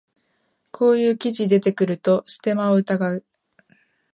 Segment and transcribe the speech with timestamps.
[0.71, 3.23] こういう記事出てくるとステマを疑う